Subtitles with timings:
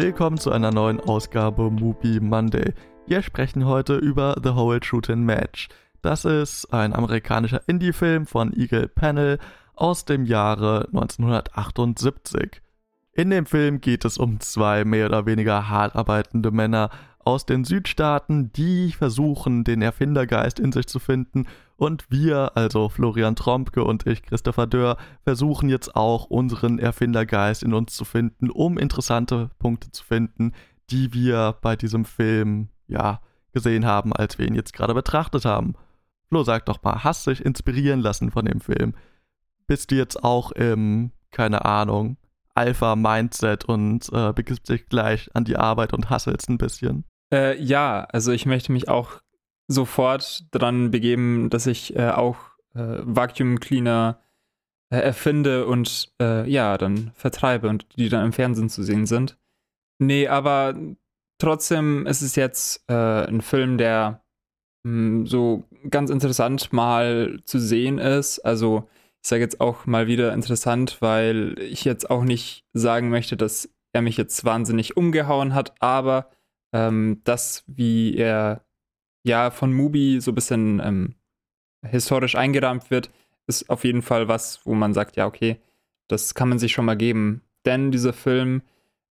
[0.00, 2.72] willkommen zu einer neuen Ausgabe Movie Monday.
[3.08, 5.66] Wir sprechen heute über The Whole Shootin' Match.
[6.02, 9.40] Das ist ein amerikanischer Indie-Film von Eagle Panel
[9.74, 12.62] aus dem Jahre 1978.
[13.12, 17.64] In dem Film geht es um zwei mehr oder weniger hart arbeitende Männer aus den
[17.64, 21.48] Südstaaten, die versuchen, den Erfindergeist in sich zu finden.
[21.78, 27.72] Und wir, also Florian Trompke und ich, Christopher Dörr, versuchen jetzt auch unseren Erfindergeist in
[27.72, 30.54] uns zu finden, um interessante Punkte zu finden,
[30.90, 33.20] die wir bei diesem Film, ja,
[33.52, 35.74] gesehen haben, als wir ihn jetzt gerade betrachtet haben.
[36.28, 38.94] Flo, sag doch mal, hast dich inspirieren lassen von dem Film?
[39.68, 42.16] Bist du jetzt auch im, keine Ahnung,
[42.56, 47.04] Alpha-Mindset und äh, begibst dich gleich an die Arbeit und hasselst ein bisschen?
[47.32, 49.20] Äh, ja, also ich möchte mich auch
[49.68, 52.36] sofort daran begeben, dass ich äh, auch
[52.74, 54.20] äh, Vacuum Cleaner
[54.90, 59.38] äh, erfinde und äh, ja, dann vertreibe und die dann im Fernsehen zu sehen sind.
[59.98, 60.74] Nee, aber
[61.38, 64.22] trotzdem ist es jetzt äh, ein Film, der
[64.84, 68.38] mh, hm, so ganz interessant mal zu sehen ist.
[68.40, 68.88] Also
[69.22, 73.68] ich sage jetzt auch mal wieder interessant, weil ich jetzt auch nicht sagen möchte, dass
[73.92, 76.30] er mich jetzt wahnsinnig umgehauen hat, aber
[76.72, 78.64] ähm, das, wie er
[79.22, 81.14] ja von Mubi so ein bisschen ähm,
[81.86, 83.10] historisch eingerahmt wird,
[83.46, 85.58] ist auf jeden Fall was, wo man sagt, ja, okay,
[86.08, 87.42] das kann man sich schon mal geben.
[87.64, 88.62] Denn dieser Film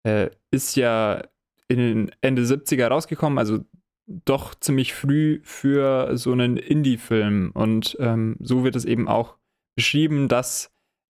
[0.04, 1.22] äh, ist ja
[1.68, 3.60] in Ende 70er rausgekommen, also
[4.06, 7.52] doch ziemlich früh für so einen Indie-Film.
[7.54, 9.36] Und ähm, so wird es eben auch
[9.76, 10.70] beschrieben, dass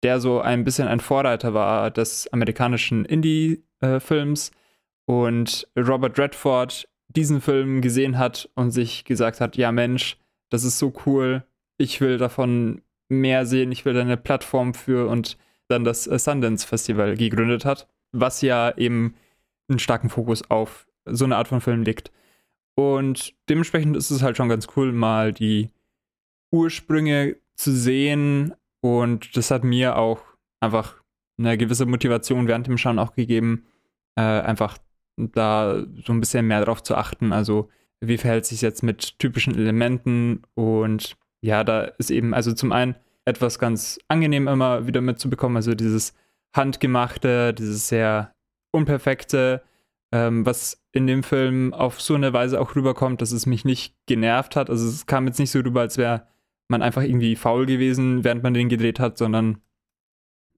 [0.03, 4.49] der so ein bisschen ein Vorreiter war des amerikanischen Indie-Films.
[4.49, 4.53] Äh,
[5.09, 10.17] und Robert Redford diesen Film gesehen hat und sich gesagt hat, ja Mensch,
[10.49, 11.43] das ist so cool,
[11.77, 16.65] ich will davon mehr sehen, ich will eine Plattform für und dann das äh, Sundance
[16.65, 19.15] Festival gegründet hat, was ja eben
[19.69, 22.11] einen starken Fokus auf so eine Art von Film legt.
[22.75, 25.69] Und dementsprechend ist es halt schon ganz cool, mal die
[26.51, 30.21] Ursprünge zu sehen und das hat mir auch
[30.59, 30.95] einfach
[31.39, 33.65] eine gewisse Motivation während dem Schauen auch gegeben,
[34.15, 34.77] äh, einfach
[35.17, 37.33] da so ein bisschen mehr drauf zu achten.
[37.33, 37.69] Also,
[37.99, 40.43] wie verhält sich jetzt mit typischen Elementen?
[40.53, 42.95] Und ja, da ist eben, also zum einen
[43.25, 46.13] etwas ganz angenehm immer wieder mitzubekommen, also dieses
[46.55, 48.33] handgemachte, dieses sehr
[48.71, 49.63] unperfekte,
[50.11, 53.95] ähm, was in dem Film auf so eine Weise auch rüberkommt, dass es mich nicht
[54.05, 54.69] genervt hat.
[54.69, 56.27] Also es kam jetzt nicht so rüber, als wäre
[56.69, 59.61] man einfach irgendwie faul gewesen, während man den gedreht hat, sondern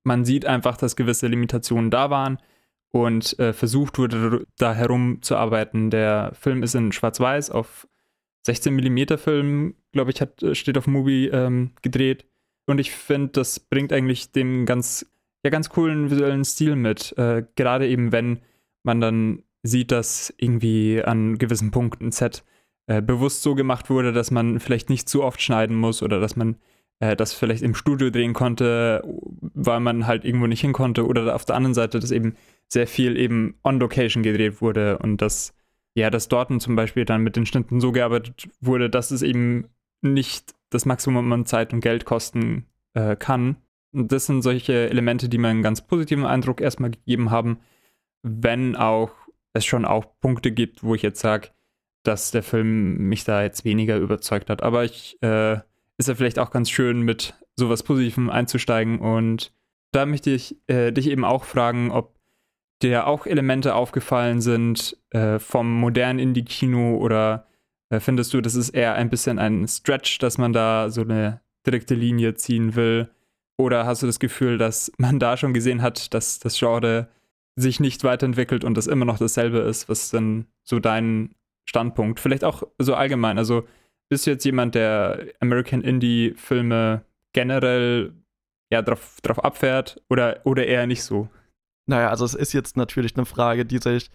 [0.03, 2.37] man sieht einfach, dass gewisse Limitationen da waren
[2.91, 5.89] und äh, versucht wurde, da herumzuarbeiten.
[5.89, 7.87] Der Film ist in Schwarz-Weiß auf
[8.43, 12.25] 16 mm Film, glaube ich, hat, äh, steht auf Movie ähm, gedreht.
[12.65, 15.05] Und ich finde, das bringt eigentlich den ganz,
[15.43, 17.17] ja, ganz coolen visuellen Stil mit.
[17.17, 18.39] Äh, gerade eben, wenn
[18.83, 22.43] man dann sieht, dass irgendwie an gewissen Punkten Set
[22.87, 26.35] äh, bewusst so gemacht wurde, dass man vielleicht nicht zu oft schneiden muss oder dass
[26.35, 26.55] man
[26.99, 31.05] äh, das vielleicht im Studio drehen konnte, weil man halt irgendwo nicht hin konnte.
[31.05, 32.35] Oder auf der anderen Seite, dass eben
[32.69, 35.53] sehr viel eben on Location gedreht wurde und dass,
[35.95, 39.67] ja, dass dort zum Beispiel dann mit den Schnitten so gearbeitet wurde, dass es eben
[40.01, 43.57] nicht das Maximum an Zeit und Geld kosten äh, kann.
[43.91, 47.59] Und das sind solche Elemente, die mir einen ganz positiven Eindruck erstmal gegeben haben,
[48.21, 49.11] wenn auch
[49.53, 51.49] es schon auch Punkte gibt, wo ich jetzt sage,
[52.03, 54.61] dass der Film mich da jetzt weniger überzeugt hat.
[54.61, 55.57] Aber ich äh,
[55.97, 58.99] ist ja vielleicht auch ganz schön, mit sowas Positivem einzusteigen.
[58.99, 59.51] Und
[59.91, 62.18] da möchte ich äh, dich eben auch fragen, ob
[62.81, 67.47] dir auch Elemente aufgefallen sind äh, vom modernen Indie-Kino oder
[67.89, 71.41] äh, findest du, das ist eher ein bisschen ein Stretch, dass man da so eine
[71.65, 73.09] direkte Linie ziehen will?
[73.57, 77.09] Oder hast du das Gefühl, dass man da schon gesehen hat, dass das Genre
[77.55, 79.89] sich nicht weiterentwickelt und das immer noch dasselbe ist?
[79.89, 81.35] Was ist denn so dein
[81.67, 82.19] Standpunkt?
[82.19, 83.37] Vielleicht auch so allgemein.
[83.37, 83.67] Also
[84.07, 88.13] bist du jetzt jemand, der American Indie-Filme generell
[88.71, 91.27] ja, drauf, drauf abfährt oder, oder eher nicht so?
[91.89, 94.11] Naja, also es ist jetzt natürlich eine Frage, die sich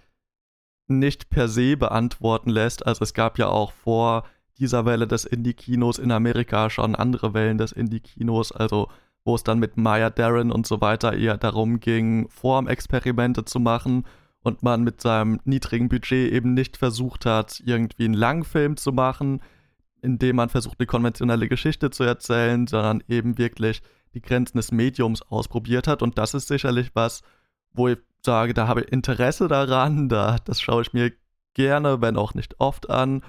[0.87, 2.87] nicht per se beantworten lässt.
[2.87, 4.23] Also es gab ja auch vor
[4.59, 8.91] dieser Welle des Indie-Kinos in Amerika schon andere Wellen des Indie-Kinos, also
[9.25, 14.07] wo es dann mit Maya Darren und so weiter eher darum ging, Formexperimente zu machen
[14.45, 19.41] und man mit seinem niedrigen Budget eben nicht versucht hat, irgendwie einen Langfilm zu machen,
[20.01, 23.83] in dem man versucht, eine konventionelle Geschichte zu erzählen, sondern eben wirklich
[24.13, 26.03] die Grenzen des Mediums ausprobiert hat.
[26.03, 27.23] Und das ist sicherlich was,
[27.75, 31.13] wo ich sage, da habe ich Interesse daran, da, das schaue ich mir
[31.53, 33.23] gerne, wenn auch nicht oft an.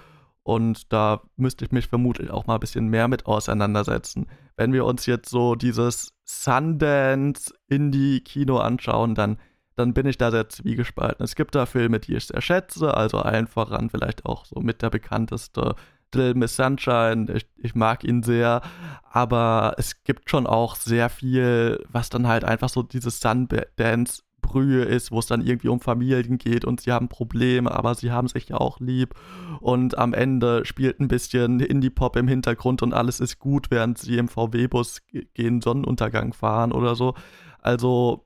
[0.44, 4.28] Und da müsste ich mich vermutlich auch mal ein bisschen mehr mit auseinandersetzen.
[4.56, 9.38] Wenn wir uns jetzt so dieses Sundance Indie-Kino anschauen, dann
[9.76, 11.24] dann bin ich da sehr zwiegespalten.
[11.24, 14.82] Es gibt da Filme, die ich sehr schätze, also allen voran vielleicht auch so mit
[14.82, 15.76] der bekannteste
[16.14, 17.28] Little Miss Sunshine.
[17.34, 18.62] Ich, ich mag ihn sehr,
[19.04, 24.84] aber es gibt schon auch sehr viel, was dann halt einfach so dieses Sundance Brühe
[24.84, 28.28] ist, wo es dann irgendwie um Familien geht und sie haben Probleme, aber sie haben
[28.28, 29.16] sich ja auch lieb.
[29.60, 34.18] Und am Ende spielt ein bisschen Indie-Pop im Hintergrund und alles ist gut, während sie
[34.18, 35.02] im VW-Bus
[35.34, 37.16] gegen Sonnenuntergang fahren oder so.
[37.60, 38.26] Also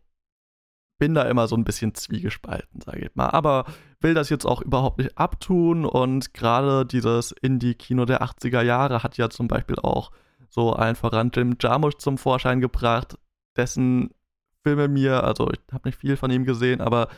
[1.00, 3.30] bin da immer so ein bisschen zwiegespalten, sage ich mal.
[3.30, 3.65] Aber
[4.01, 9.18] will das jetzt auch überhaupt nicht abtun und gerade dieses Indie-Kino der 80er Jahre hat
[9.18, 10.12] ja zum Beispiel auch
[10.50, 13.18] so ein voran Jim Jarmusch zum Vorschein gebracht,
[13.56, 14.12] dessen
[14.64, 17.10] Filme mir, also ich habe nicht viel von ihm gesehen, aber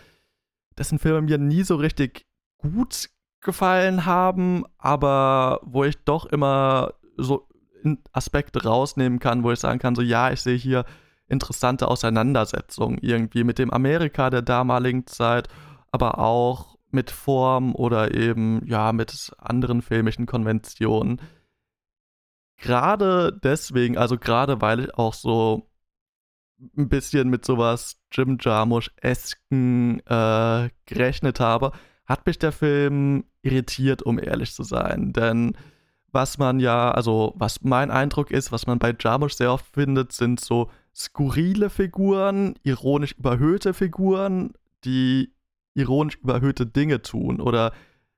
[0.78, 2.26] dessen Filme mir nie so richtig
[2.58, 3.10] gut
[3.42, 7.48] gefallen haben, aber wo ich doch immer so
[8.14, 10.86] Aspekte rausnehmen kann, wo ich sagen kann, so ja, ich sehe hier
[11.28, 15.48] interessante Auseinandersetzungen irgendwie mit dem Amerika der damaligen Zeit,
[15.92, 21.22] aber auch mit Form oder eben ja mit anderen filmischen Konventionen.
[22.58, 25.70] Gerade deswegen, also gerade weil ich auch so
[26.78, 31.72] ein bisschen mit sowas Jim Jarmusch-esken äh, gerechnet habe,
[32.06, 35.13] hat mich der Film irritiert, um ehrlich zu sein.
[35.13, 35.58] Denn
[36.12, 40.12] was man ja, also was mein Eindruck ist, was man bei Jarmusch sehr oft findet,
[40.12, 44.54] sind so skurrile Figuren, ironisch überhöhte Figuren,
[44.84, 45.34] die
[45.74, 47.72] ironisch überhöhte Dinge tun oder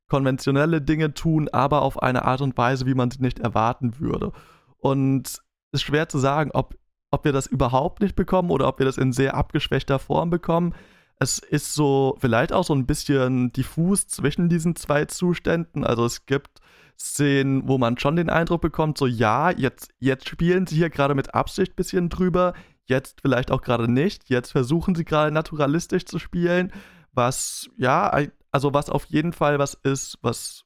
[0.09, 4.31] konventionelle Dinge tun, aber auf eine Art und Weise, wie man sie nicht erwarten würde.
[4.77, 5.41] Und es
[5.71, 6.75] ist schwer zu sagen, ob
[7.13, 10.73] ob wir das überhaupt nicht bekommen oder ob wir das in sehr abgeschwächter Form bekommen.
[11.19, 15.83] Es ist so vielleicht auch so ein bisschen diffus zwischen diesen zwei Zuständen.
[15.85, 16.59] Also es gibt
[16.97, 21.13] Szenen, wo man schon den Eindruck bekommt, so ja, jetzt, jetzt spielen sie hier gerade
[21.13, 22.53] mit Absicht ein bisschen drüber,
[22.85, 26.71] jetzt vielleicht auch gerade nicht, jetzt versuchen sie gerade naturalistisch zu spielen,
[27.11, 28.11] was ja,
[28.51, 30.65] also was auf jeden Fall was ist, was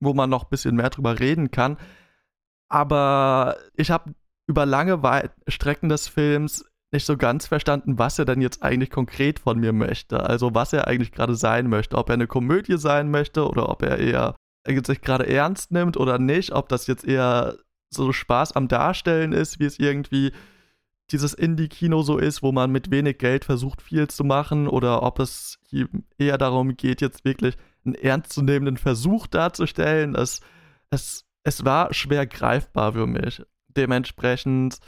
[0.00, 1.78] wo man noch ein bisschen mehr drüber reden kann.
[2.68, 4.14] Aber ich habe
[4.46, 5.00] über lange
[5.48, 6.64] Strecken des Films
[6.94, 10.20] nicht so ganz verstanden, was er denn jetzt eigentlich konkret von mir möchte.
[10.20, 11.98] Also was er eigentlich gerade sein möchte.
[11.98, 14.36] Ob er eine Komödie sein möchte oder ob er eher
[14.66, 16.52] sich gerade ernst nimmt oder nicht.
[16.52, 17.56] Ob das jetzt eher
[17.90, 20.32] so Spaß am Darstellen ist, wie es irgendwie
[21.10, 24.68] dieses Indie-Kino so ist, wo man mit wenig Geld versucht, viel zu machen.
[24.68, 25.58] Oder ob es
[26.16, 30.14] eher darum geht, jetzt wirklich einen ernstzunehmenden Versuch darzustellen.
[30.14, 30.40] Es,
[30.90, 33.42] es, es war schwer greifbar für mich.
[33.76, 34.78] Dementsprechend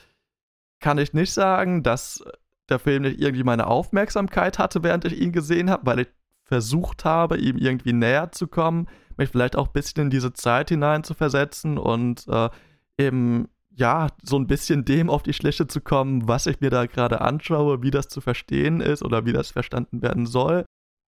[0.80, 2.22] kann ich nicht sagen, dass
[2.68, 6.08] der Film nicht irgendwie meine Aufmerksamkeit hatte, während ich ihn gesehen habe, weil ich
[6.44, 10.68] versucht habe, ihm irgendwie näher zu kommen, mich vielleicht auch ein bisschen in diese Zeit
[10.68, 12.50] hinein zu versetzen und äh,
[12.98, 16.86] eben ja, so ein bisschen dem auf die Schliche zu kommen, was ich mir da
[16.86, 20.64] gerade anschaue, wie das zu verstehen ist oder wie das verstanden werden soll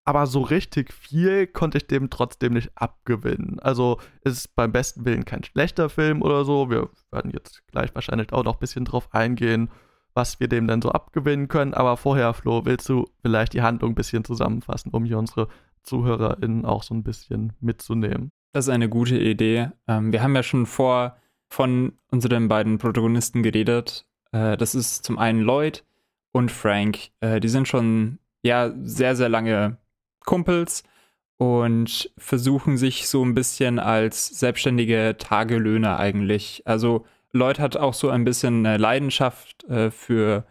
[0.06, 3.58] aber so richtig viel konnte ich dem trotzdem nicht abgewinnen.
[3.58, 6.70] Also es ist beim besten Willen kein schlechter Film oder so.
[6.70, 9.68] Wir werden jetzt gleich wahrscheinlich auch noch ein bisschen drauf eingehen,
[10.14, 11.74] was wir dem denn so abgewinnen können.
[11.74, 15.48] Aber vorher, Flo, willst du vielleicht die Handlung ein bisschen zusammenfassen, um hier unsere
[15.82, 18.30] ZuhörerInnen auch so ein bisschen mitzunehmen?
[18.52, 19.70] Das ist eine gute Idee.
[19.88, 21.16] Ähm, wir haben ja schon vor
[21.48, 24.06] von unseren beiden Protagonisten geredet.
[24.30, 25.84] Äh, das ist zum einen Lloyd
[26.30, 27.10] und Frank.
[27.18, 29.78] Äh, die sind schon ja sehr, sehr lange
[30.26, 30.84] Kumpels
[31.38, 36.62] und versuchen sich so ein bisschen als selbstständige Tagelöhner eigentlich.
[36.66, 40.46] Also Lloyd hat auch so ein bisschen eine Leidenschaft äh, für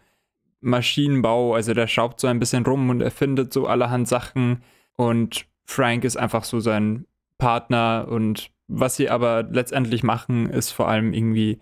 [0.60, 4.62] Maschinenbau, also der schraubt so ein bisschen rum und erfindet so allerhand Sachen
[4.96, 7.06] und Frank ist einfach so sein
[7.38, 11.60] Partner und was sie aber letztendlich machen, ist vor allem irgendwie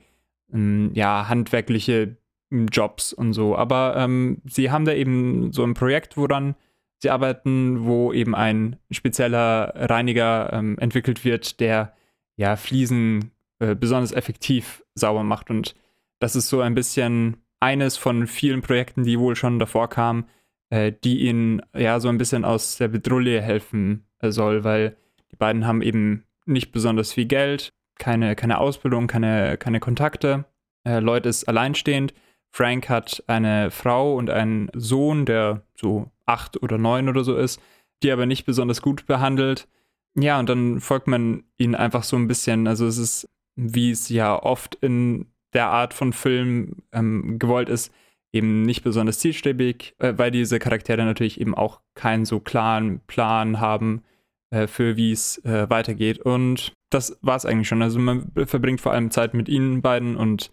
[0.52, 2.16] ähm, ja handwerkliche
[2.50, 3.56] Jobs und so.
[3.56, 6.54] Aber ähm, sie haben da eben so ein Projekt, woran
[7.02, 11.94] sie arbeiten, wo eben ein spezieller Reiniger ähm, entwickelt wird, der
[12.36, 15.50] ja Fliesen äh, besonders effektiv sauber macht.
[15.50, 15.74] Und
[16.18, 20.26] das ist so ein bisschen eines von vielen Projekten, die wohl schon davor kamen,
[20.70, 24.96] äh, die ihnen ja so ein bisschen aus der Bedrulle helfen äh, soll, weil
[25.32, 30.44] die beiden haben eben nicht besonders viel Geld, keine, keine Ausbildung, keine, keine Kontakte.
[30.84, 32.14] Äh, Lloyd ist alleinstehend.
[32.50, 37.60] Frank hat eine Frau und einen Sohn, der so acht oder neun oder so ist,
[38.02, 39.68] die aber nicht besonders gut behandelt.
[40.16, 42.66] Ja, und dann folgt man ihnen einfach so ein bisschen.
[42.66, 47.92] Also es ist, wie es ja oft in der Art von Film ähm, gewollt ist,
[48.32, 53.60] eben nicht besonders zielstrebig, äh, weil diese Charaktere natürlich eben auch keinen so klaren Plan
[53.60, 54.02] haben
[54.50, 56.18] äh, für wie es äh, weitergeht.
[56.20, 57.82] Und das war es eigentlich schon.
[57.82, 60.50] Also man verbringt vor allem Zeit mit ihnen beiden und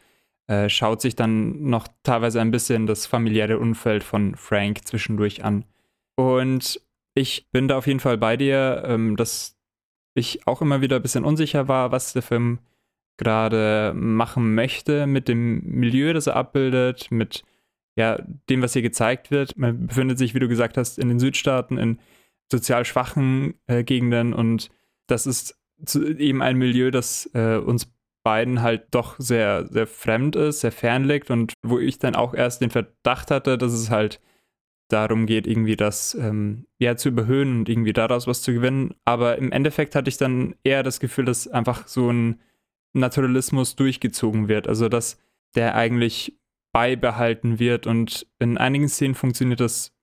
[0.52, 5.64] äh, schaut sich dann noch teilweise ein bisschen das familiäre Umfeld von Frank zwischendurch an.
[6.18, 6.82] Und
[7.16, 9.58] ich bin da auf jeden Fall bei dir, ähm, dass
[10.14, 12.60] ich auch immer wieder ein bisschen unsicher war, was der Film
[13.16, 17.44] gerade machen möchte mit dem Milieu, das er abbildet, mit
[17.96, 19.58] ja, dem, was hier gezeigt wird.
[19.58, 22.00] Man befindet sich, wie du gesagt hast, in den Südstaaten, in
[22.52, 24.70] sozial schwachen äh, Gegenden und
[25.08, 25.58] das ist
[25.96, 27.90] eben ein Milieu, das äh, uns
[28.24, 32.34] beiden halt doch sehr, sehr fremd ist, sehr fern liegt und wo ich dann auch
[32.34, 34.20] erst den Verdacht hatte, dass es halt
[34.90, 38.94] darum geht, irgendwie das ähm, ja zu überhöhen und irgendwie daraus was zu gewinnen.
[39.06, 42.42] Aber im Endeffekt hatte ich dann eher das Gefühl, dass einfach so ein
[42.94, 44.68] Naturalismus durchgezogen wird.
[44.68, 45.18] Also dass
[45.56, 46.38] der eigentlich
[46.74, 49.94] beibehalten wird und in einigen Szenen funktioniert das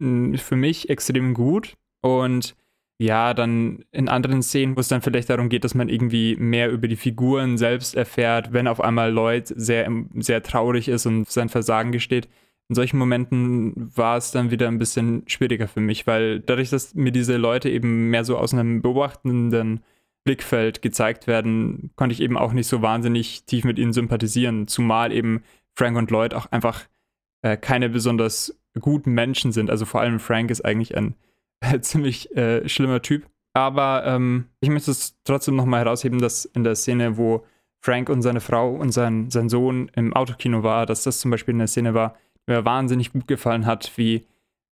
[0.00, 2.56] hm, für mich extrem gut und
[2.98, 6.70] ja, dann in anderen Szenen, wo es dann vielleicht darum geht, dass man irgendwie mehr
[6.70, 11.50] über die Figuren selbst erfährt, wenn auf einmal Lloyd sehr, sehr traurig ist und sein
[11.50, 12.28] Versagen gesteht.
[12.68, 16.94] In solchen Momenten war es dann wieder ein bisschen schwieriger für mich, weil dadurch, dass
[16.94, 19.80] mir diese Leute eben mehr so aus einem beobachtenden
[20.24, 25.12] Blickfeld gezeigt werden, konnte ich eben auch nicht so wahnsinnig tief mit ihnen sympathisieren, zumal
[25.12, 25.42] eben
[25.74, 26.86] Frank und Lloyd auch einfach
[27.42, 29.70] äh, keine besonders guten Menschen sind.
[29.70, 31.14] Also vor allem Frank ist eigentlich ein
[31.80, 33.26] ziemlich äh, schlimmer Typ.
[33.54, 37.44] Aber ähm, ich möchte es trotzdem nochmal herausheben, dass in der Szene, wo
[37.80, 41.54] Frank und seine Frau und sein, sein Sohn im Autokino war, dass das zum Beispiel
[41.54, 44.26] eine Szene war, die mir wahnsinnig gut gefallen hat, wie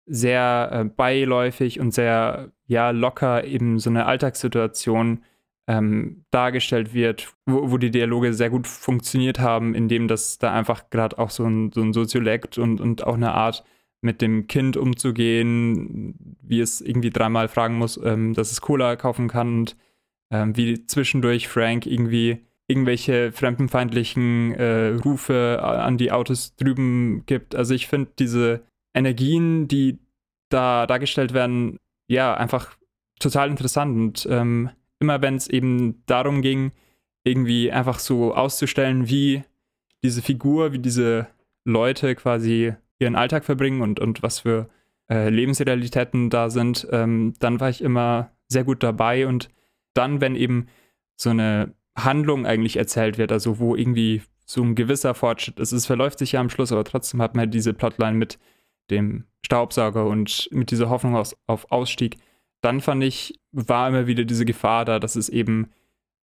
[0.06, 5.24] sehr äh, beiläufig und sehr ja, locker eben so eine Alltagssituation
[5.68, 10.90] ähm, dargestellt wird, wo, wo, die Dialoge sehr gut funktioniert haben, indem das da einfach
[10.90, 13.64] gerade auch so ein, so ein Soziolekt und, und auch eine Art
[14.02, 19.28] mit dem Kind umzugehen, wie es irgendwie dreimal fragen muss, ähm, dass es Cola kaufen
[19.28, 19.78] kann und
[20.32, 27.54] ähm, wie zwischendurch Frank irgendwie irgendwelche fremdenfeindlichen äh, Rufe an die Autos drüben gibt.
[27.54, 30.00] Also ich finde diese Energien, die
[30.50, 31.78] da dargestellt werden,
[32.08, 32.78] ja, einfach
[33.20, 33.98] total interessant.
[33.98, 36.72] Und ähm, immer wenn es eben darum ging,
[37.24, 39.44] irgendwie einfach so auszustellen, wie
[40.04, 41.28] diese Figur, wie diese
[41.66, 44.70] Leute quasi ihren Alltag verbringen und, und was für
[45.10, 49.28] äh, Lebensrealitäten da sind, ähm, dann war ich immer sehr gut dabei.
[49.28, 49.50] Und
[49.94, 50.68] dann, wenn eben
[51.16, 55.86] so eine Handlung eigentlich erzählt wird, also wo irgendwie so ein gewisser Fortschritt ist, es
[55.86, 58.40] verläuft sich ja am Schluss, aber trotzdem hat man halt diese Plotline mit
[58.90, 62.18] dem Staubsauger und mit dieser Hoffnung aus, auf Ausstieg,
[62.62, 65.72] dann fand ich, war immer wieder diese Gefahr da, dass es eben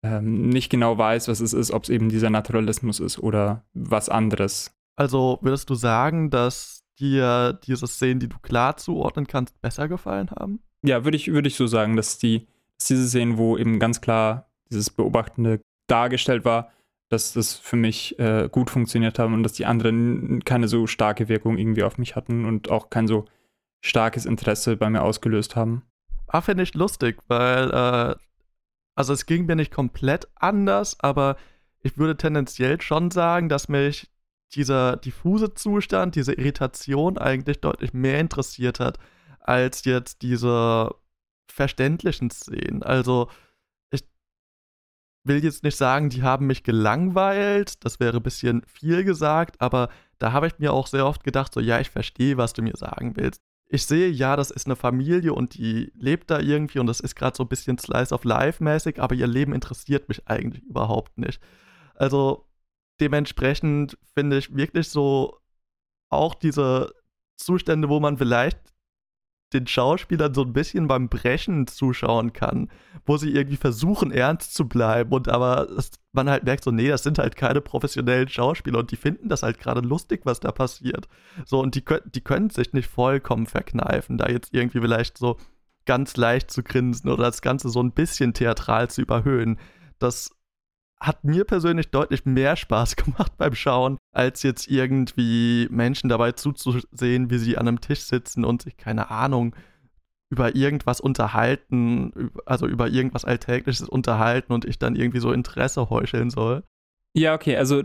[0.04, 4.10] ähm, nicht genau weiß, was es ist, ob es eben dieser Naturalismus ist oder was
[4.10, 4.77] anderes.
[4.98, 10.32] Also würdest du sagen, dass dir diese Szenen, die du klar zuordnen kannst, besser gefallen
[10.32, 10.60] haben?
[10.84, 14.02] Ja, würde ich, würd ich so sagen, dass, die, dass diese Szenen, wo eben ganz
[14.02, 16.72] klar dieses Beobachtende dargestellt war,
[17.10, 21.30] dass das für mich äh, gut funktioniert haben und dass die anderen keine so starke
[21.30, 23.26] Wirkung irgendwie auf mich hatten und auch kein so
[23.82, 25.84] starkes Interesse bei mir ausgelöst haben.
[26.28, 28.16] Ah, finde ich lustig, weil, äh,
[28.96, 31.38] also es ging mir nicht komplett anders, aber
[31.82, 34.10] ich würde tendenziell schon sagen, dass mich
[34.54, 38.98] dieser diffuse Zustand, diese Irritation eigentlich deutlich mehr interessiert hat,
[39.40, 40.96] als jetzt diese
[41.48, 42.84] verständlichen Szenen.
[42.84, 43.30] Also,
[43.92, 44.04] ich
[45.24, 49.90] will jetzt nicht sagen, die haben mich gelangweilt, das wäre ein bisschen viel gesagt, aber
[50.20, 52.76] da habe ich mir auch sehr oft gedacht, so, ja, ich verstehe, was du mir
[52.76, 53.42] sagen willst.
[53.70, 57.16] Ich sehe, ja, das ist eine Familie und die lebt da irgendwie und das ist
[57.16, 61.18] gerade so ein bisschen Slice of Life mäßig, aber ihr Leben interessiert mich eigentlich überhaupt
[61.18, 61.42] nicht.
[61.96, 62.47] Also,
[63.00, 65.38] dementsprechend finde ich wirklich so
[66.10, 66.94] auch diese
[67.36, 68.60] Zustände, wo man vielleicht
[69.54, 72.70] den Schauspielern so ein bisschen beim Brechen zuschauen kann,
[73.06, 75.68] wo sie irgendwie versuchen, ernst zu bleiben und aber
[76.12, 79.44] man halt merkt so, nee, das sind halt keine professionellen Schauspieler und die finden das
[79.44, 81.08] halt gerade lustig, was da passiert.
[81.46, 85.38] So, und die, die können sich nicht vollkommen verkneifen, da jetzt irgendwie vielleicht so
[85.86, 89.58] ganz leicht zu grinsen oder das Ganze so ein bisschen theatral zu überhöhen.
[89.98, 90.32] Das
[91.00, 97.30] hat mir persönlich deutlich mehr Spaß gemacht beim Schauen, als jetzt irgendwie Menschen dabei zuzusehen,
[97.30, 99.56] wie sie an einem Tisch sitzen und sich, keine Ahnung,
[100.30, 106.30] über irgendwas unterhalten, also über irgendwas Alltägliches unterhalten und ich dann irgendwie so Interesse heucheln
[106.30, 106.64] soll.
[107.16, 107.84] Ja, okay, also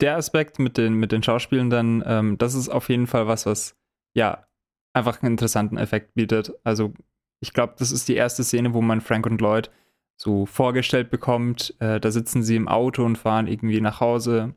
[0.00, 3.44] der Aspekt mit den, mit den Schauspielen dann, ähm, das ist auf jeden Fall was,
[3.44, 3.76] was
[4.16, 4.46] ja
[4.94, 6.52] einfach einen interessanten Effekt bietet.
[6.64, 6.94] Also
[7.40, 9.70] ich glaube, das ist die erste Szene, wo man Frank und Lloyd
[10.16, 11.74] so vorgestellt bekommt.
[11.80, 14.54] Äh, da sitzen sie im Auto und fahren irgendwie nach Hause.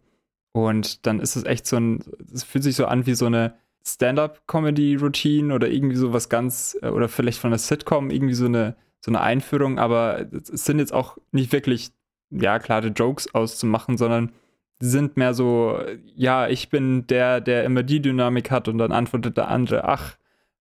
[0.52, 3.56] Und dann ist es echt so ein, es fühlt sich so an wie so eine
[3.88, 8.76] Stand-up-Comedy-Routine oder irgendwie so was ganz, äh, oder vielleicht von einer Sitcom, irgendwie so eine,
[9.00, 11.92] so eine Einführung, aber es sind jetzt auch nicht wirklich,
[12.32, 14.32] ja, klare Jokes auszumachen, sondern
[14.80, 15.80] sind mehr so,
[16.16, 20.18] ja, ich bin der, der immer die Dynamik hat und dann antwortet der andere, ach,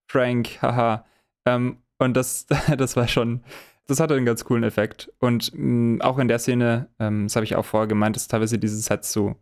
[0.07, 1.05] Frank, haha.
[1.47, 2.47] Ähm, und das,
[2.77, 3.43] das war schon,
[3.87, 5.13] das hatte einen ganz coolen Effekt.
[5.19, 8.29] Und mh, mm, auch in der Szene, ähm, das habe ich auch vorher gemeint, dass
[8.29, 9.37] teilweise diese Sets so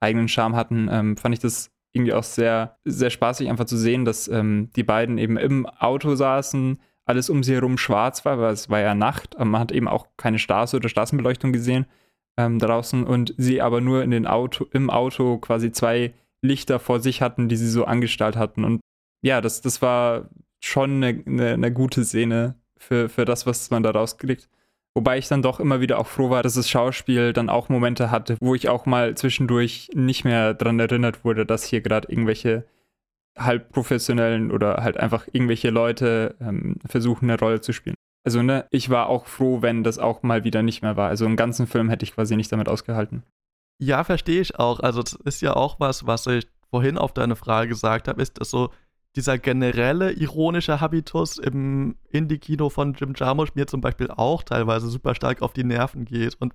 [0.00, 4.04] eigenen Charme hatten, ähm, fand ich das irgendwie auch sehr, sehr spaßig, einfach zu sehen,
[4.04, 8.52] dass ähm, die beiden eben im Auto saßen, alles um sie herum schwarz war, weil
[8.52, 11.86] es war ja Nacht, aber man hat eben auch keine Straße oder Straßenbeleuchtung gesehen
[12.36, 16.12] ähm, draußen und sie aber nur in den Auto, im Auto quasi zwei
[16.42, 18.64] Lichter vor sich hatten, die sie so angestaltet hatten.
[18.64, 18.80] Und
[19.22, 20.28] ja, das, das war
[20.60, 24.48] schon eine, eine, eine gute Szene für, für das, was man da rauskriegt.
[24.94, 28.10] Wobei ich dann doch immer wieder auch froh war, dass das Schauspiel dann auch Momente
[28.10, 32.64] hatte, wo ich auch mal zwischendurch nicht mehr daran erinnert wurde, dass hier gerade irgendwelche
[33.38, 37.94] halbprofessionellen oder halt einfach irgendwelche Leute ähm, versuchen, eine Rolle zu spielen.
[38.24, 41.08] Also, ne, ich war auch froh, wenn das auch mal wieder nicht mehr war.
[41.08, 43.22] Also, einen ganzen Film hätte ich quasi nicht damit ausgehalten.
[43.80, 44.80] Ja, verstehe ich auch.
[44.80, 48.40] Also, das ist ja auch was, was ich vorhin auf deine Frage gesagt habe, ist,
[48.40, 48.70] dass so
[49.16, 55.14] dieser generelle ironische Habitus im Indie-Kino von Jim Jarmusch mir zum Beispiel auch teilweise super
[55.14, 56.52] stark auf die Nerven geht und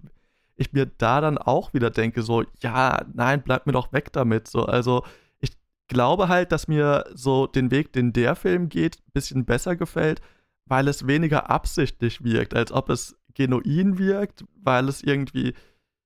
[0.56, 4.48] ich mir da dann auch wieder denke, so, ja, nein, bleib mir doch weg damit.
[4.48, 5.04] So, also
[5.40, 5.52] ich
[5.88, 10.22] glaube halt, dass mir so den Weg, den der Film geht, ein bisschen besser gefällt,
[10.66, 15.56] weil es weniger absichtlich wirkt, als ob es genuin wirkt, weil es irgendwie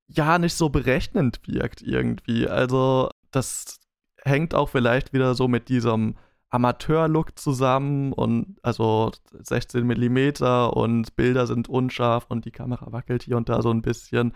[0.06, 2.48] ja nicht so berechnend wirkt irgendwie.
[2.48, 3.78] Also das
[4.22, 6.16] hängt auch vielleicht wieder so mit diesem
[6.50, 13.36] Amateur-Look zusammen und also 16 mm und Bilder sind unscharf und die Kamera wackelt hier
[13.36, 14.32] und da so ein bisschen.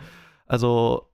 [0.47, 1.09] Also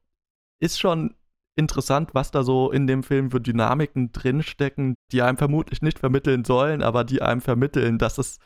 [0.60, 1.14] ist schon
[1.54, 6.44] interessant, was da so in dem Film für Dynamiken drinstecken, die einem vermutlich nicht vermitteln
[6.44, 8.38] sollen, aber die einem vermitteln, dass es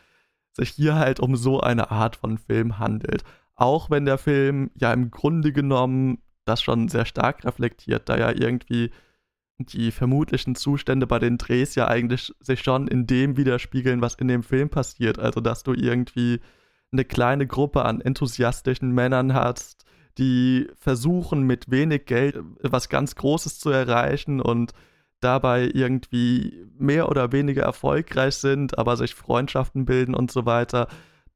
[0.53, 3.25] sich hier halt um so eine Art von Film handelt.
[3.55, 8.31] Auch wenn der Film ja im Grunde genommen das schon sehr stark reflektiert, da ja
[8.31, 8.91] irgendwie
[9.67, 14.29] die vermutlichen Zustände bei den Drehs ja eigentlich sich schon in dem widerspiegeln, was in
[14.29, 15.19] dem Film passiert.
[15.19, 16.41] Also, dass du irgendwie
[16.93, 19.85] eine kleine Gruppe an enthusiastischen Männern hast,
[20.19, 24.73] die versuchen, mit wenig Geld was ganz Großes zu erreichen und
[25.21, 30.89] dabei irgendwie mehr oder weniger erfolgreich sind, aber sich Freundschaften bilden und so weiter.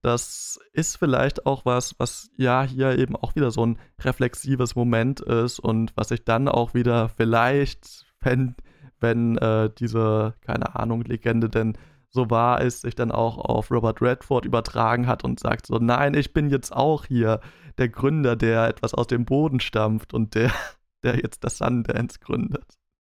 [0.02, 5.20] Das ist vielleicht auch was, was ja hier eben auch wieder so ein reflexives Moment
[5.20, 8.54] ist und was sich dann auch wieder vielleicht wenn,
[9.00, 11.78] wenn äh, diese, keine Ahnung, Legende denn
[12.10, 16.14] so wahr ist, sich dann auch auf Robert Redford übertragen hat und sagt so, nein,
[16.14, 17.40] ich bin jetzt auch hier
[17.78, 20.50] der Gründer, der etwas aus dem Boden stampft und der,
[21.04, 22.64] der jetzt das Sundance gründet.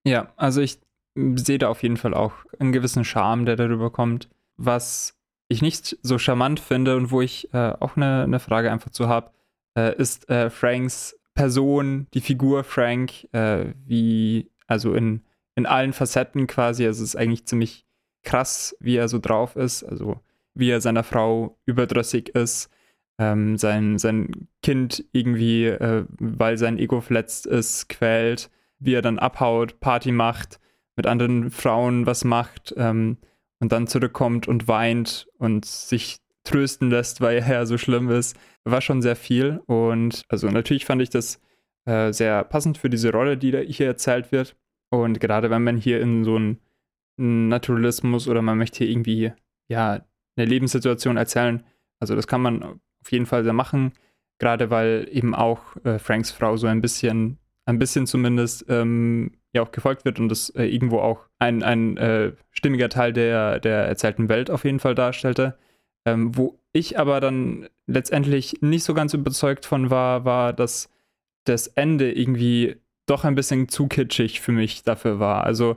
[0.05, 0.81] Ja, also ich
[1.14, 4.29] sehe da auf jeden Fall auch einen gewissen Charme, der darüber kommt.
[4.57, 5.16] Was
[5.48, 9.09] ich nicht so charmant finde und wo ich äh, auch eine, eine Frage einfach zu
[9.09, 9.31] habe,
[9.77, 15.22] äh, ist äh, Franks Person, die Figur Frank, äh, wie also in,
[15.55, 16.87] in allen Facetten quasi.
[16.87, 17.87] Also es ist eigentlich ziemlich
[18.22, 19.83] krass, wie er so drauf ist.
[19.85, 20.20] Also
[20.55, 22.70] wie er seiner Frau überdrüssig ist.
[23.18, 29.20] Ähm, sein, sein Kind irgendwie, äh, weil sein Ego verletzt ist, quält, wie er dann
[29.20, 30.59] abhaut, Party macht,
[30.96, 33.18] mit anderen Frauen was macht ähm,
[33.61, 38.81] und dann zurückkommt und weint und sich trösten lässt, weil er so schlimm ist, war
[38.81, 39.61] schon sehr viel.
[39.66, 41.40] Und also natürlich fand ich das
[41.87, 44.57] äh, sehr passend für diese Rolle, die da hier erzählt wird.
[44.90, 46.59] Und gerade wenn man hier in so einen
[47.16, 49.33] Naturalismus oder man möchte hier irgendwie
[49.68, 50.05] ja
[50.37, 51.64] eine Lebenssituation erzählen,
[52.01, 53.92] also das kann man auf jeden Fall sehr machen,
[54.38, 59.62] gerade weil eben auch äh, Franks Frau so ein bisschen, ein bisschen zumindest ähm, ja
[59.62, 63.87] auch gefolgt wird und das äh, irgendwo auch ein, ein äh, stimmiger Teil der, der
[63.87, 65.57] erzählten Welt auf jeden Fall darstellte.
[66.07, 70.90] Ähm, wo ich aber dann letztendlich nicht so ganz überzeugt von war, war, dass
[71.44, 72.76] das Ende irgendwie
[73.07, 75.44] doch ein bisschen zu kitschig für mich dafür war.
[75.44, 75.76] Also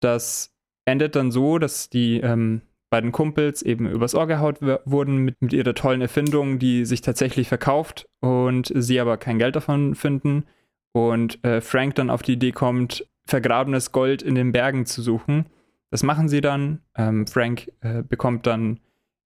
[0.00, 0.52] das
[0.84, 5.52] endet dann so, dass die ähm, beiden Kumpels eben übers Ohr gehaut wurden mit, mit
[5.52, 10.44] ihrer tollen Erfindung, die sich tatsächlich verkauft und sie aber kein Geld davon finden.
[10.92, 15.46] Und äh, Frank dann auf die Idee kommt, vergrabenes Gold in den Bergen zu suchen.
[15.90, 16.80] Das machen sie dann.
[16.96, 18.80] Ähm, Frank äh, bekommt dann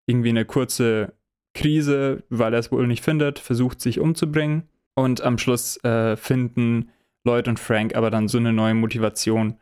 [0.06, 1.12] irgendwie eine kurze
[1.54, 4.64] Krise, weil er es wohl nicht findet, versucht sich umzubringen.
[4.94, 6.90] Und am Schluss äh, finden
[7.24, 9.58] Lloyd und Frank aber dann so eine neue Motivation.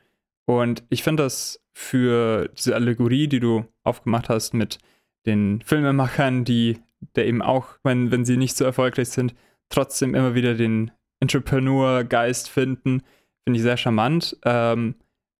[0.47, 4.79] Und ich finde das für diese Allegorie, die du aufgemacht hast mit
[5.27, 6.79] den Filmemachern, die
[7.15, 9.35] der eben auch, wenn, wenn sie nicht so erfolgreich sind,
[9.69, 13.03] trotzdem immer wieder den Entrepreneur-Geist finden,
[13.45, 14.37] finde ich sehr charmant.
[14.45, 14.97] Ähm,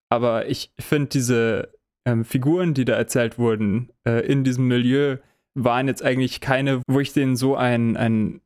[0.09, 1.73] aber ich finde diese
[2.05, 5.17] ähm, Figuren, die da erzählt wurden, äh, in diesem Milieu,
[5.55, 8.41] waren jetzt eigentlich keine, wo ich denen so ein, ein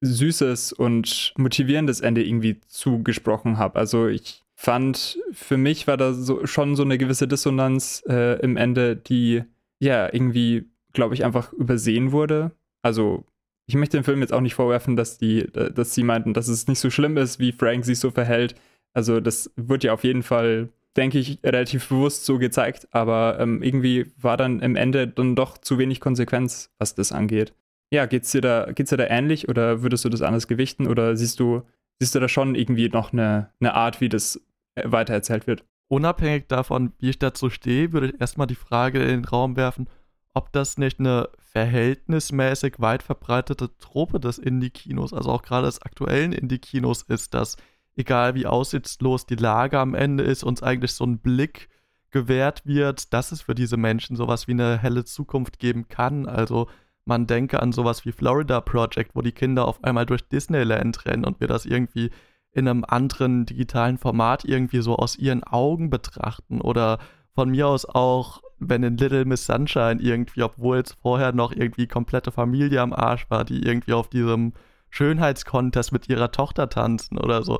[0.00, 3.78] süßes und motivierendes Ende irgendwie zugesprochen habe.
[3.78, 8.56] Also ich fand, für mich war da so, schon so eine gewisse Dissonanz äh, im
[8.56, 9.44] Ende, die
[9.78, 12.52] ja irgendwie, glaube ich, einfach übersehen wurde.
[12.82, 13.24] Also
[13.66, 16.66] ich möchte dem Film jetzt auch nicht vorwerfen, dass die, dass sie meinten, dass es
[16.68, 18.54] nicht so schlimm ist, wie Frank sich so verhält.
[18.94, 23.62] Also das wird ja auf jeden Fall, denke ich, relativ bewusst so gezeigt, aber ähm,
[23.62, 27.52] irgendwie war dann im Ende dann doch zu wenig Konsequenz, was das angeht.
[27.90, 31.16] Ja, geht's dir da, geht's dir da ähnlich oder würdest du das anders gewichten oder
[31.16, 31.62] siehst du,
[31.98, 34.40] siehst du da schon irgendwie noch eine, eine Art, wie das
[34.74, 35.64] äh, weitererzählt wird?
[35.88, 39.88] Unabhängig davon, wie ich dazu stehe, würde ich erstmal die Frage in den Raum werfen,
[40.34, 46.32] ob das nicht eine verhältnismäßig weit verbreitete Trope des Indie-Kinos, also auch gerade des aktuellen
[46.32, 47.56] Indie-Kinos ist, dass
[47.96, 51.70] egal wie aussichtslos die Lage am Ende ist, uns eigentlich so ein Blick
[52.10, 56.26] gewährt wird, dass es für diese Menschen sowas wie eine helle Zukunft geben kann.
[56.26, 56.68] Also
[57.08, 61.24] man denke an sowas wie Florida Project, wo die Kinder auf einmal durch Disneyland rennen
[61.24, 62.10] und wir das irgendwie
[62.52, 66.98] in einem anderen digitalen Format irgendwie so aus ihren Augen betrachten oder
[67.34, 71.86] von mir aus auch, wenn in Little Miss Sunshine irgendwie, obwohl es vorher noch irgendwie
[71.86, 74.52] komplette Familie am Arsch war, die irgendwie auf diesem
[74.90, 77.58] Schönheitskontest mit ihrer Tochter tanzen oder so.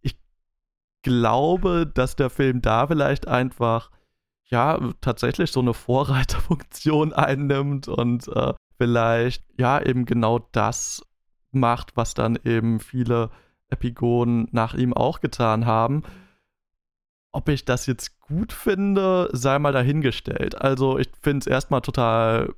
[0.00, 0.18] Ich
[1.02, 3.92] glaube, dass der Film da vielleicht einfach
[4.46, 11.04] ja tatsächlich so eine Vorreiterfunktion einnimmt und äh, vielleicht ja eben genau das
[11.50, 13.30] macht, was dann eben viele
[13.68, 16.02] Epigonen nach ihm auch getan haben.
[17.32, 20.60] Ob ich das jetzt gut finde, sei mal dahingestellt.
[20.60, 22.54] Also ich finde es erstmal total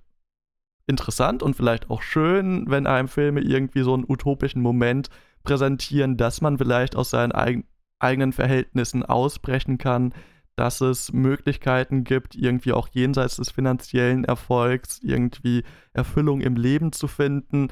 [0.87, 5.09] interessant und vielleicht auch schön, wenn einem Filme irgendwie so einen utopischen Moment
[5.43, 7.65] präsentieren, dass man vielleicht aus seinen eig
[7.99, 10.15] eigenen Verhältnissen ausbrechen kann,
[10.61, 17.09] dass es Möglichkeiten gibt, irgendwie auch jenseits des finanziellen Erfolgs irgendwie Erfüllung im Leben zu
[17.09, 17.69] finden.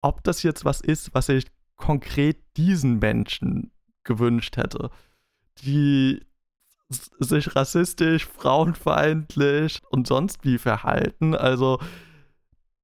[0.00, 3.72] Ob das jetzt was ist, was ich konkret diesen Menschen
[4.04, 4.90] gewünscht hätte,
[5.64, 6.24] die
[7.18, 11.34] sich rassistisch, frauenfeindlich und sonst wie verhalten.
[11.34, 11.80] Also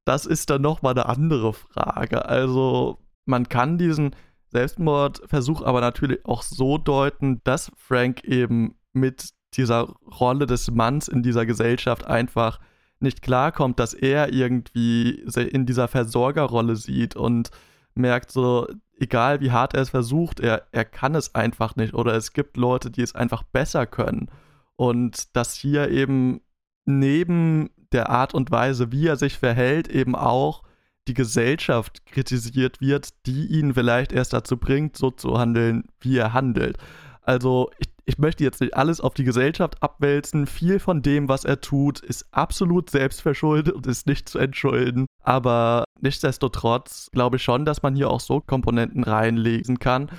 [0.05, 2.24] das ist dann nochmal eine andere Frage.
[2.24, 4.16] Also man kann diesen
[4.48, 11.22] Selbstmordversuch aber natürlich auch so deuten, dass Frank eben mit dieser Rolle des Manns in
[11.22, 12.61] dieser Gesellschaft einfach
[13.00, 17.50] nicht klarkommt, dass er irgendwie in dieser Versorgerrolle sieht und
[17.94, 22.14] merkt so, egal wie hart er es versucht, er, er kann es einfach nicht oder
[22.14, 24.31] es gibt Leute, die es einfach besser können.
[24.76, 26.42] Und dass hier eben
[26.85, 30.62] neben der Art und Weise, wie er sich verhält, eben auch
[31.09, 36.33] die Gesellschaft kritisiert wird, die ihn vielleicht erst dazu bringt, so zu handeln, wie er
[36.33, 36.79] handelt.
[37.22, 40.49] Also ich, ich möchte jetzt nicht alles auf die Gesellschaft abwälzen.
[40.49, 45.07] Viel von dem, was er tut, ist absolut selbstverschuldet und ist nicht zu entschulden.
[45.23, 50.11] Aber nichtsdestotrotz glaube ich schon, dass man hier auch so Komponenten reinlegen kann.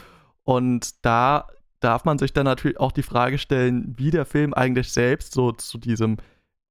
[0.43, 1.47] Und da
[1.81, 5.51] darf man sich dann natürlich auch die Frage stellen, wie der Film eigentlich selbst so
[5.51, 6.15] zu diesem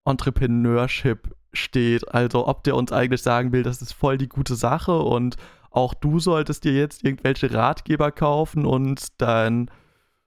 [0.06, 2.08] Entrepreneurship steht.
[2.14, 5.36] Also ob der uns eigentlich sagen will, das ist voll die gute Sache und
[5.70, 9.70] auch du solltest dir jetzt irgendwelche Ratgeber kaufen und dein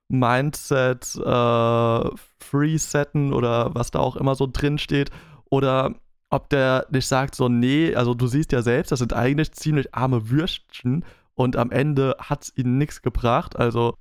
[0.10, 5.10] Mindset äh, freesetten oder was da auch immer so drin steht.
[5.46, 5.96] Oder
[6.30, 9.94] ob der nicht sagt so, nee, also du siehst ja selbst, das sind eigentlich ziemlich
[9.94, 13.56] arme Würstchen und am Ende hat es ihnen nichts gebracht.
[13.56, 13.96] Also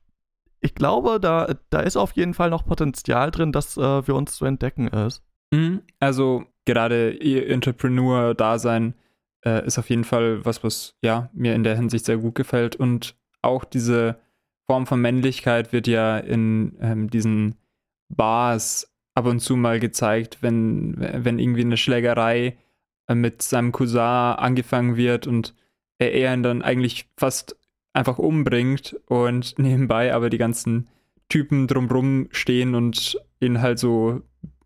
[0.61, 4.37] ich glaube, da, da ist auf jeden Fall noch Potenzial drin, das äh, für uns
[4.37, 5.23] zu entdecken ist.
[5.53, 5.83] Mhm.
[5.99, 8.95] Also gerade ihr Entrepreneur-Dasein
[9.45, 12.77] äh, ist auf jeden Fall was, was ja mir in der Hinsicht sehr gut gefällt
[12.77, 14.17] und auch diese
[14.73, 17.57] Form von Männlichkeit wird ja in ähm, diesen
[18.09, 22.57] Bars ab und zu mal gezeigt, wenn, wenn irgendwie eine Schlägerei
[23.07, 25.55] äh, mit seinem Cousin angefangen wird und
[25.99, 27.59] er, er ihn dann eigentlich fast
[27.93, 30.89] einfach umbringt und nebenbei aber die ganzen
[31.29, 34.23] Typen drumrum stehen und ihn halt so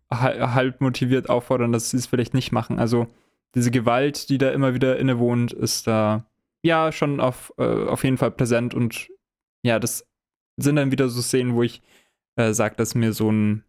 [0.09, 2.79] halb motiviert auffordern, dass sie es vielleicht nicht machen.
[2.79, 3.07] Also
[3.55, 6.23] diese Gewalt, die da immer wieder innewohnt, ist da
[6.61, 9.09] ja schon auf, äh, auf jeden Fall präsent und
[9.67, 10.07] ja, das
[10.57, 11.81] sind dann wieder so Szenen, wo ich
[12.37, 13.63] äh, sage, dass mir so ein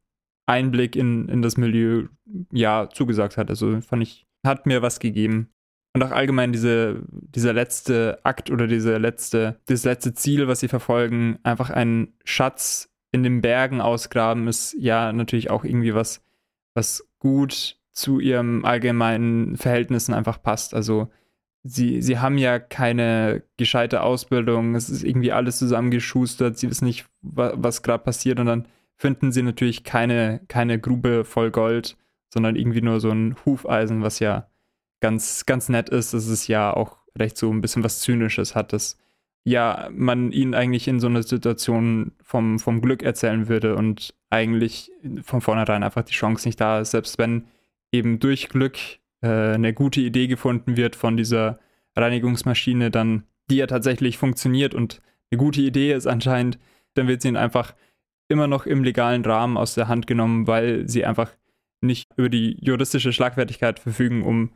[0.47, 2.09] Einblick in, in das Milieu
[2.53, 3.51] ja zugesagt hat.
[3.51, 5.51] Also fand ich, hat mir was gegeben.
[5.95, 10.69] Und auch allgemein diese, dieser letzte Akt oder diese letzte, das letzte Ziel, was sie
[10.69, 16.23] verfolgen, einfach einen Schatz in den Bergen ausgraben, ist ja natürlich auch irgendwie was,
[16.75, 20.73] was gut zu ihrem allgemeinen Verhältnissen einfach passt.
[20.75, 21.11] Also
[21.69, 27.07] sie, sie haben ja keine gescheite Ausbildung, es ist irgendwie alles zusammengeschustert, sie wissen nicht,
[27.21, 28.41] wa was gerade passiert.
[28.41, 31.97] Und dann finden sie natürlich keine, keine Grube voll Gold,
[32.33, 34.49] sondern irgendwie nur so ein Hufeisen, was ja
[35.01, 36.15] ganz, ganz nett ist.
[36.15, 38.99] dass es ja auch recht so ein bisschen was Zynisches hat, dass
[39.45, 44.91] ja, man ihnen eigentlich in so einer Situation vom, vom Glück erzählen würde und eigentlich
[45.23, 47.47] von vornherein einfach die Chance nicht da ist, selbst wenn
[47.91, 48.79] eben durch Glück
[49.21, 51.59] äh, eine gute Idee gefunden wird von dieser
[51.97, 55.01] Reinigungsmaschine, dann die ja tatsächlich funktioniert und
[55.31, 56.59] eine gute Idee ist anscheinend,
[56.95, 57.75] dann wird sie ihnen einfach
[58.29, 61.33] immer noch im legalen Rahmen aus der Hand genommen, weil sie einfach
[61.81, 64.53] nicht über die juristische Schlagfertigkeit verfügen, um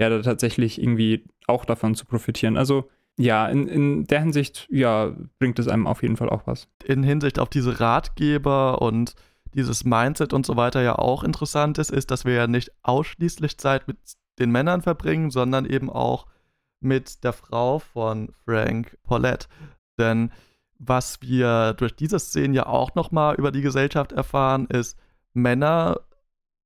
[0.00, 2.56] ja da tatsächlich irgendwie auch davon zu profitieren.
[2.56, 6.68] Also ja, in, in der Hinsicht, ja, bringt es einem auf jeden Fall auch was.
[6.84, 9.14] In Hinsicht auf diese Ratgeber und
[9.54, 13.58] dieses Mindset und so weiter ja auch interessant ist, ist, dass wir ja nicht ausschließlich
[13.58, 13.98] Zeit mit
[14.38, 16.26] den Männern verbringen, sondern eben auch
[16.80, 19.48] mit der Frau von Frank Paulette.
[19.98, 20.32] Denn
[20.78, 24.98] was wir durch diese Szene ja auch nochmal über die Gesellschaft erfahren, ist,
[25.32, 26.00] Männer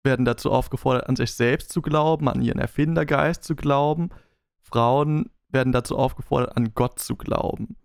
[0.05, 4.11] werden dazu aufgefordert, an sich selbst zu glauben, an ihren Erfindergeist zu glauben.
[4.61, 7.77] Frauen werden dazu aufgefordert, an Gott zu glauben.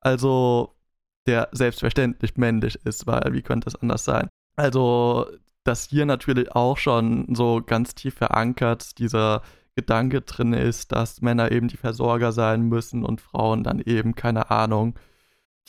[0.00, 0.74] Also,
[1.26, 4.28] der selbstverständlich männlich ist, weil wie könnte es anders sein?
[4.56, 5.26] Also,
[5.64, 9.42] dass hier natürlich auch schon so ganz tief verankert dieser
[9.74, 14.50] Gedanke drin ist, dass Männer eben die Versorger sein müssen und Frauen dann eben, keine
[14.50, 14.98] Ahnung,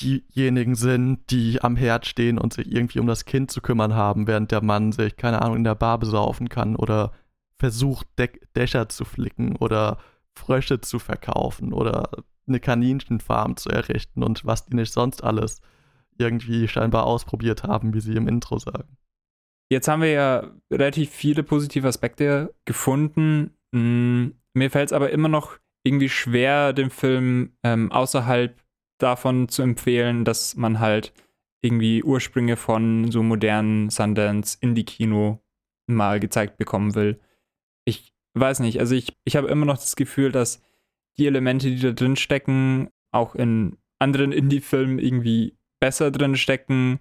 [0.01, 4.27] diejenigen sind, die am Herd stehen und sich irgendwie um das Kind zu kümmern haben,
[4.27, 7.11] während der Mann sich, keine Ahnung, in der Bar besaufen kann oder
[7.57, 9.97] versucht, Dä Dächer zu flicken oder
[10.35, 12.11] Frösche zu verkaufen oder
[12.47, 15.61] eine Kaninchenfarm zu errichten und was die nicht sonst alles
[16.19, 18.97] irgendwie scheinbar ausprobiert haben, wie sie im Intro sagen.
[19.69, 23.57] Jetzt haben wir ja relativ viele positive Aspekte gefunden.
[23.73, 28.61] Hm, mir fällt es aber immer noch irgendwie schwer, den Film ähm, außerhalb
[28.99, 31.13] davon zu empfehlen, dass man halt
[31.63, 35.41] irgendwie Ursprünge von so modernen Sundance Indie-Kino
[35.87, 37.19] mal gezeigt bekommen will.
[37.85, 40.61] Ich weiß nicht, also ich, ich habe immer noch das Gefühl, dass
[41.17, 46.99] die Elemente, die da drin stecken, auch in anderen Indie-Filmen irgendwie besser drin stecken,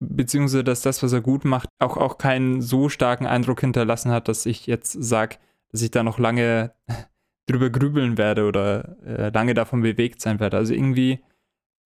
[0.00, 4.28] beziehungsweise dass das, was er gut macht, auch, auch keinen so starken Eindruck hinterlassen hat,
[4.28, 5.36] dass ich jetzt sage,
[5.70, 6.74] dass ich da noch lange
[7.46, 10.56] drüber grübeln werde oder äh, lange davon bewegt sein werde.
[10.56, 11.20] Also irgendwie,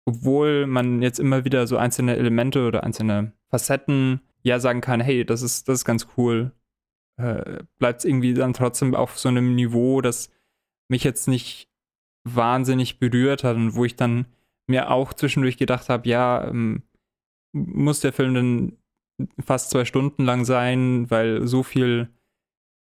[0.05, 5.25] obwohl man jetzt immer wieder so einzelne Elemente oder einzelne Facetten ja sagen kann, hey,
[5.25, 6.51] das ist, das ist ganz cool,
[7.17, 10.29] äh, bleibt es irgendwie dann trotzdem auf so einem Niveau, das
[10.88, 11.69] mich jetzt nicht
[12.23, 14.25] wahnsinnig berührt hat und wo ich dann
[14.69, 16.84] mir auch zwischendurch gedacht habe, ja, ähm,
[17.53, 18.77] muss der Film denn
[19.43, 22.10] fast zwei Stunden lang sein, weil so viel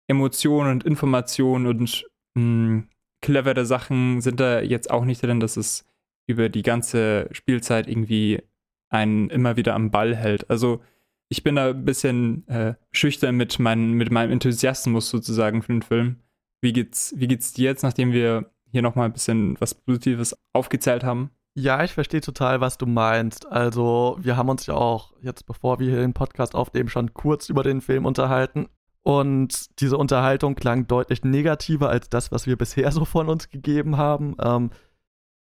[0.09, 2.89] Emotion und Information und mh, hm,
[3.23, 5.85] clevere Sachen sind da jetzt auch nicht drin, dass es
[6.29, 8.43] über die ganze Spielzeit irgendwie
[8.89, 10.51] einen immer wieder am Ball hält.
[10.51, 10.83] Also
[11.29, 15.83] ich bin da ein bisschen äh, schüchtern mit, mein, mit meinem Enthusiasmus sozusagen für den
[15.83, 16.17] Film.
[16.61, 21.05] Wie geht's, wie geht's dir jetzt, nachdem wir hier nochmal ein bisschen was Positives aufgezählt
[21.05, 21.31] haben?
[21.59, 23.51] Ja, ich verstehe total, was du meinst.
[23.51, 27.49] Also, wir haben uns ja auch jetzt, bevor wir hier den Podcast aufnehmen, schon kurz
[27.49, 28.69] über den Film unterhalten.
[29.03, 33.97] Und diese Unterhaltung klang deutlich negativer als das, was wir bisher so von uns gegeben
[33.97, 34.37] haben.
[34.39, 34.71] Ähm,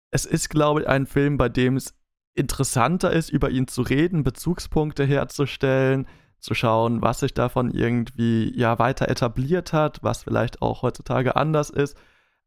[0.10, 1.94] es ist, glaube ich, ein Film, bei dem es
[2.34, 6.08] interessanter ist, über ihn zu reden, Bezugspunkte herzustellen,
[6.40, 11.70] zu schauen, was sich davon irgendwie ja weiter etabliert hat, was vielleicht auch heutzutage anders
[11.70, 11.98] ist,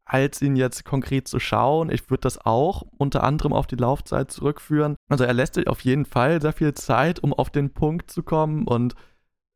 [0.09, 1.91] als ihn jetzt konkret zu schauen.
[1.91, 4.95] Ich würde das auch unter anderem auf die Laufzeit zurückführen.
[5.07, 8.23] Also er lässt sich auf jeden Fall sehr viel Zeit, um auf den Punkt zu
[8.23, 8.95] kommen und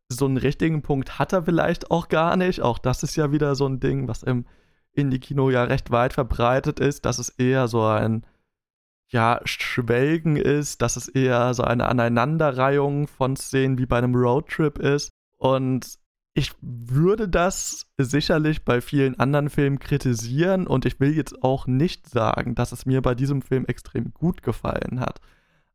[0.10, 2.62] so einen richtigen Punkt hat er vielleicht auch gar nicht.
[2.62, 4.46] Auch das ist ja wieder so ein Ding, was im
[4.92, 8.24] Indie-Kino ja recht weit verbreitet ist, dass es eher so ein
[9.08, 14.78] ja, Schwelgen ist, dass es eher so eine Aneinanderreihung von Szenen wie bei einem Roadtrip
[14.78, 15.10] ist.
[15.38, 15.98] Und
[16.34, 22.10] ich würde das sicherlich bei vielen anderen Filmen kritisieren und ich will jetzt auch nicht
[22.10, 25.22] sagen, dass es mir bei diesem Film extrem gut gefallen hat.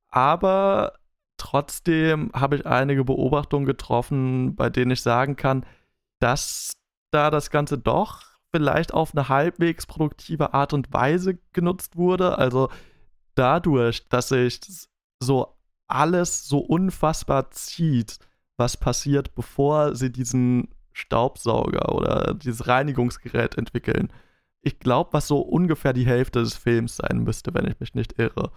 [0.09, 0.94] Aber
[1.38, 5.64] Trotzdem habe ich einige Beobachtungen getroffen, bei denen ich sagen kann,
[6.18, 6.73] dass
[7.12, 12.38] da das Ganze doch vielleicht auf eine halbwegs produktive Art und Weise genutzt wurde.
[12.38, 12.71] Also
[13.37, 14.61] dadurch, dass sich
[15.23, 18.18] so alles so unfassbar zieht,
[18.59, 24.12] was passiert, bevor sie diesen Staubsauger oder dieses Reinigungsgerät entwickeln.
[24.61, 28.18] Ich glaube, was so ungefähr die Hälfte des Films sein müsste, wenn ich mich nicht
[28.18, 28.51] irre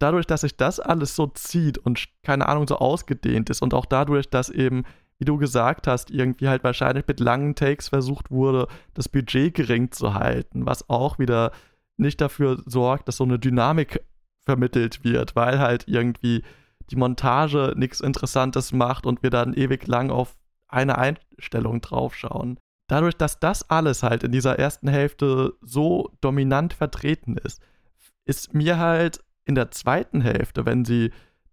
[0.00, 3.86] dadurch, dass sich das alles so zieht und keine Ahnung so ausgedehnt ist und auch
[3.86, 4.84] dadurch, dass eben,
[5.18, 9.92] wie du gesagt hast, irgendwie halt wahrscheinlich mit langen Takes versucht wurde, das Budget gering
[9.92, 11.52] zu halten, was auch wieder
[11.96, 14.02] nicht dafür sorgt, dass so eine Dynamik
[14.44, 16.42] vermittelt wird, weil halt irgendwie
[16.90, 20.36] die Montage nichts Interessantes macht und wir dann ewig lang auf
[20.68, 22.58] eine Einstellung draufschauen.
[22.88, 27.60] Dadurch, dass das alles halt in dieser ersten Hälfte so dominant vertreten ist,
[28.24, 31.12] ist mir halt in der zweiten Hälfte, wenn sie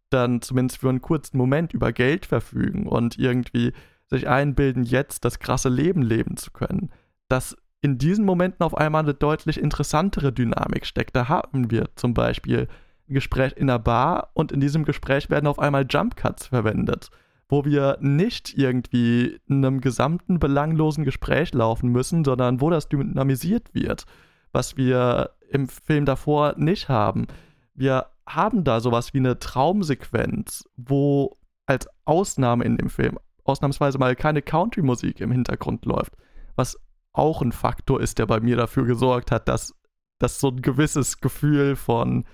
[0.10, 3.74] dann zumindest für einen kurzen Moment über Geld verfügen und irgendwie
[4.08, 6.92] sich einbilden, jetzt das krasse Leben leben zu können,
[7.28, 11.16] dass in diesen Momenten auf einmal eine deutlich interessantere Dynamik steckt.
[11.16, 12.68] Da haben wir zum Beispiel
[13.14, 17.10] Gespräch in der Bar und in diesem Gespräch werden auf einmal Jump Cuts verwendet,
[17.50, 23.74] wo wir nicht irgendwie in einem gesamten belanglosen Gespräch laufen müssen, sondern wo das dynamisiert
[23.74, 24.06] wird,
[24.52, 27.28] was wir im Film davor nicht haben.
[27.74, 34.16] Wir haben da sowas wie eine Traumsequenz, wo als Ausnahme in dem Film ausnahmsweise mal
[34.16, 36.14] keine Country-Musik im Hintergrund läuft,
[36.56, 36.78] was
[37.14, 39.74] auch ein Faktor ist, der bei mir dafür gesorgt hat, dass,
[40.20, 42.26] dass so ein gewisses Gefühl von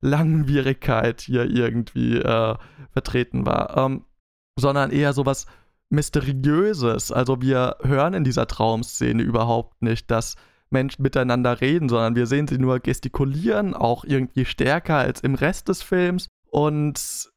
[0.00, 2.56] Langwierigkeit hier irgendwie äh,
[2.92, 4.04] vertreten war, ähm,
[4.56, 5.46] sondern eher sowas
[5.90, 7.12] Mysteriöses.
[7.12, 10.36] Also wir hören in dieser Traumszene überhaupt nicht, dass
[10.70, 15.68] Menschen miteinander reden, sondern wir sehen sie nur gestikulieren, auch irgendwie stärker als im Rest
[15.68, 16.28] des Films.
[16.48, 17.28] Und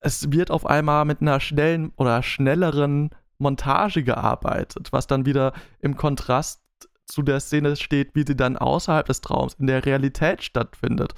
[0.00, 5.96] es wird auf einmal mit einer schnellen oder schnelleren Montage gearbeitet, was dann wieder im
[5.96, 6.60] Kontrast
[7.06, 11.14] zu der Szene steht, wie sie dann außerhalb des Traums in der Realität stattfindet.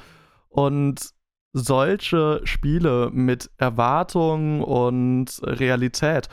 [0.54, 1.10] Und
[1.52, 6.28] solche Spiele mit Erwartung und Realität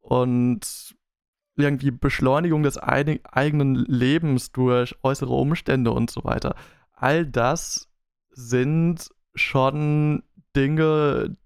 [0.00, 0.94] und
[1.56, 6.56] irgendwie Beschleunigung des eigenen Lebens durch äußere Umstände und so weiter.
[6.92, 7.88] All das
[8.30, 10.24] sind schon
[10.56, 11.36] Dinge,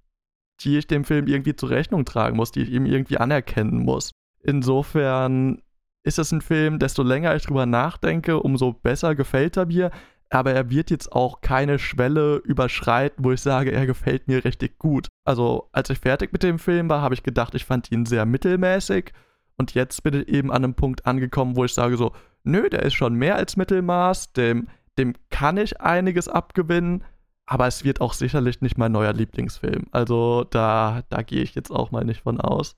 [0.61, 4.13] die ich dem Film irgendwie zur Rechnung tragen muss, die ich ihm irgendwie anerkennen muss.
[4.41, 5.63] Insofern
[6.03, 9.91] ist es ein Film, desto länger ich drüber nachdenke, umso besser gefällt er mir.
[10.31, 14.79] Aber er wird jetzt auch keine Schwelle überschreiten, wo ich sage, er gefällt mir richtig
[14.79, 15.09] gut.
[15.25, 18.27] Also, als ich fertig mit dem Film war, habe ich gedacht, ich fand ihn sehr
[18.27, 19.13] mittelmäßig.
[19.57, 22.83] Und jetzt bin ich eben an einem Punkt angekommen, wo ich sage so, nö, der
[22.83, 27.05] ist schon mehr als Mittelmaß, dem, dem kann ich einiges abgewinnen,
[27.47, 29.87] aber es wird auch sicherlich nicht mein neuer Lieblingsfilm.
[29.91, 32.77] Also da, da gehe ich jetzt auch mal nicht von aus.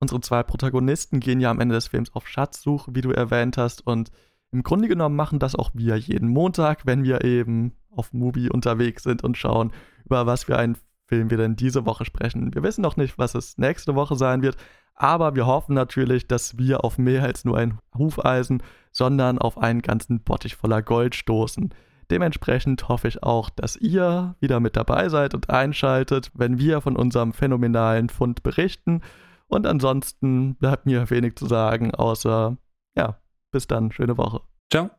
[0.00, 3.86] Unsere zwei Protagonisten gehen ja am Ende des Films auf Schatzsuche, wie du erwähnt hast,
[3.86, 4.10] und
[4.52, 9.02] im Grunde genommen machen das auch wir jeden Montag, wenn wir eben auf Movie unterwegs
[9.02, 9.72] sind und schauen,
[10.04, 12.54] über was für einen Film wir denn diese Woche sprechen.
[12.54, 14.56] Wir wissen noch nicht, was es nächste Woche sein wird,
[14.94, 19.82] aber wir hoffen natürlich, dass wir auf mehr als nur ein Hufeisen, sondern auf einen
[19.82, 21.70] ganzen Bottich voller Gold stoßen.
[22.10, 26.96] Dementsprechend hoffe ich auch, dass ihr wieder mit dabei seid und einschaltet, wenn wir von
[26.96, 29.00] unserem phänomenalen Fund berichten.
[29.46, 32.56] Und ansonsten bleibt mir wenig zu sagen, außer,
[32.96, 33.16] ja,
[33.50, 34.42] bis dann, schöne Woche.
[34.70, 34.90] Ciao.